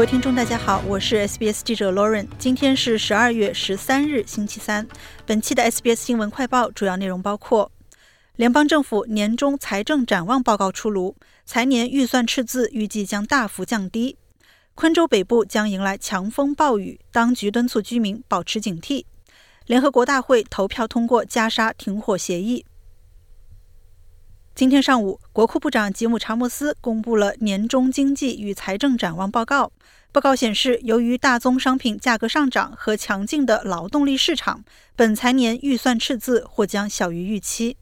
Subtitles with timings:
[0.00, 2.26] 各位听众，大家好，我是 SBS 记者 Lauren。
[2.38, 4.88] 今天是十二月十三日，星期三。
[5.26, 7.70] 本期的 SBS 新闻快报主要内容包括：
[8.36, 14.16] 联邦政府年终财政展望报告出炉，财年预算赤字预计将大幅降低；
[14.74, 19.04] 昆州北部将迎来强风暴雨，当局敦促居民保持警惕；
[19.66, 22.64] 联合国大会投票通过加沙停火协议。
[24.60, 29.72] 今天上午，国库部长吉姆·查莫斯公布了年终经济与财政展望报告。
[30.12, 34.62] 报告显示，由于大宗商品价格上涨和强劲的劳动力市场，
[34.94, 37.78] 本财年预算赤字或将小于预期。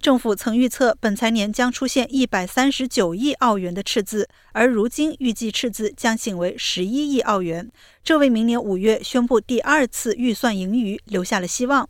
[0.00, 7.70] 政府曾预测本财年将出现一百三十九亿澳元的赤字，而如今预计赤字将仅为十一亿澳元，
[8.02, 11.88] 这为明年五月宣布第二次预算盈余留下了希望。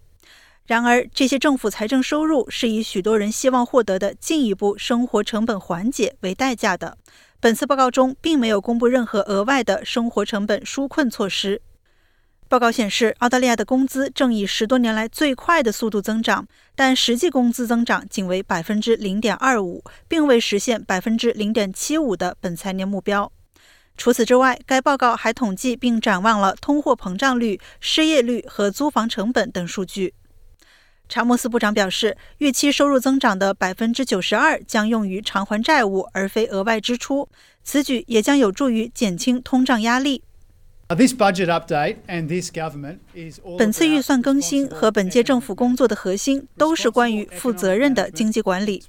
[0.68, 6.98] 然而，这些政府财政收入是以许多人希望获得的进一步生活成本缓解为代价的。
[7.40, 11.62] 本次报告中并没有公布任何额外的生活成本纾困措施。
[12.48, 23.32] 报告显示，澳大利亚的工资正以十多年来最快的速度增长，但实际工资增长仅为百分之零点二五，并未实现百分之零点七五的本财年目标。
[23.96, 30.12] 除此之外，该报告还统计并展望了通货膨胀率、失业率和租房成本等数据。
[31.08, 37.28] 查莫斯部长表示，预期收入增长的百分之九十二将用于偿还债务，而非额外支出。
[37.64, 40.22] 此举也将有助于减轻通胀压力。
[43.58, 48.82] 本次预算更新和本届政府工作的核心都是关于负责任的经济管理。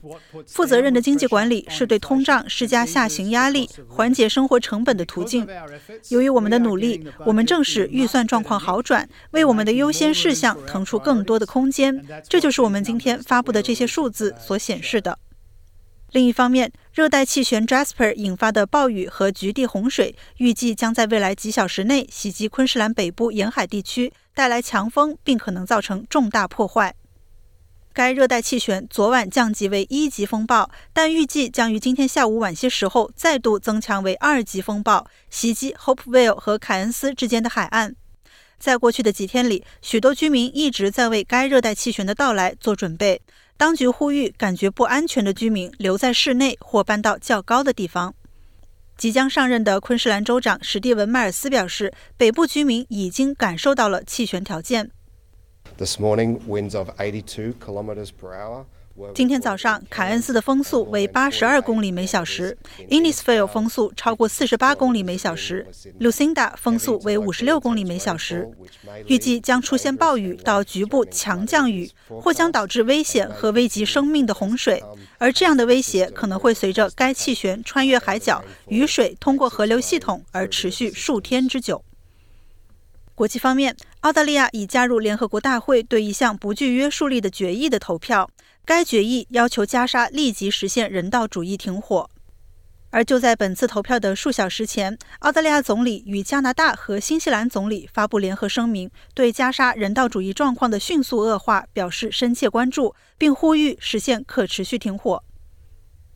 [0.48, 5.46] 负责任的经济管理是对通胀施加下行压力、缓解生活成本的途径。
[6.08, 12.02] 由于我们的努力，我们正使预算状况好转，为我们的优先事项腾出更多的空间。
[12.30, 15.20] 这就是我们今天发布的这些数字所显示的。
[16.12, 26.96] 另一方面，热带气旋 Jasper 引发的暴雨和局地洪水预计将在未来几小时内袭击昆士兰北部沿海地区，带来强风，并可能造成重大破坏。
[27.94, 37.96] 该热带气旋昨晚降级为一级风暴，但预计将于今天下午晚些时候再度增强为二级风暴，袭击 Hopevale 和凯恩斯之间的海岸。
[38.58, 43.22] 在过去的几天里，许多居民一直在为该热带气旋的到来做准备。
[43.60, 48.16] 当局呼吁感觉不安全的居民留在室内或搬到较高的地方。
[48.96, 54.92] 即将上任的昆士兰州长史蒂文·迈尔斯表示，北部居民已经感受到了气旋条件。
[55.78, 58.64] This morning, winds of 82 kilometers per hour.
[59.14, 62.58] 今天早上，凯恩斯的风速为八十二公里每小时
[62.90, 65.66] ，Innisfail 风速超过四十八公里每小时
[66.00, 68.50] ，Lucinda 风速为五十六公里每小时。
[69.08, 74.84] 预计将出现暴雨到局部强降雨，或将导致危险和危及生命的洪水。
[75.18, 81.84] 而这样的威胁可能会随着该气旋穿越海角，雨水通过河流系统而持续数天之久。
[83.20, 88.30] 国际方面，澳大利亚已加入联合国大会对一项不具约束力的决议的投票。
[88.64, 92.10] 该决议要求加沙立即实现人道主义停火，
[92.92, 105.22] 而就在本次投票的数小时前，澳大利亚总理与加拿大和新西兰总理发布联合声明，对加沙人道主义状况的迅速恶化表示深切关注，并呼吁实现可持续停火。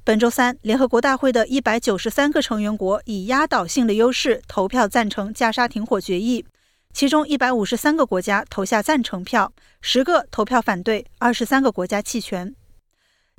[0.06, 6.46] 本周三，联合国大会的一百九十三个成员国以压倒性的优势投票赞成加沙停火决议。
[6.94, 12.56] 其中一百五十三个国家投下赞成票，十个投票反对，二十三个国家弃权。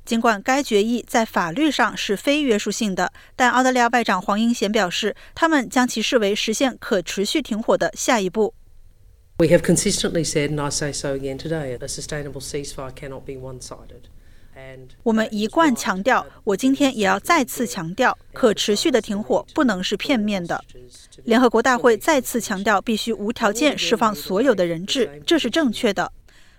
[0.04, 8.54] 尽管该决议在法律上是非约束性的，但澳大利亚外长黄英贤表示，他们将其视为实现可持续停火的下一步。
[9.38, 14.08] We have consistently said, and I say so again today, a sustainable ceasefire cannot be one-sided.
[15.02, 20.62] 我们一贯强调，我今天也要再次强调，可持续的停火不能是片面的。
[21.24, 26.10] 联合国大会再次强调，必须无条件释放所有的人质，这是正确的。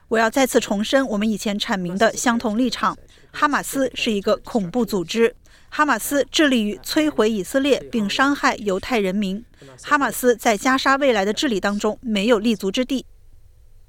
[0.07, 2.97] 我要再次重申我们以前阐明的相同立场：
[3.31, 5.35] 哈马斯是一个恐怖组织，
[5.69, 9.43] 哈马斯致力于摧毁以色列并伤害犹太人民。
[9.81, 13.05] 哈马斯在加沙未来的治理当中没有立足之地。